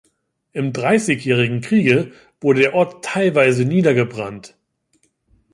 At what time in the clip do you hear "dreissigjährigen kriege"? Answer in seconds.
0.73-2.11